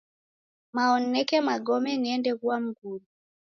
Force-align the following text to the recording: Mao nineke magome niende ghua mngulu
Mao 0.75 0.95
nineke 1.01 1.37
magome 1.47 1.91
niende 2.03 2.31
ghua 2.39 2.57
mngulu 2.65 3.05